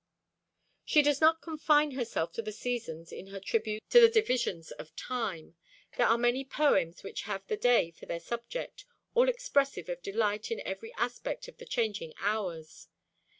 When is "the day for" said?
7.45-8.07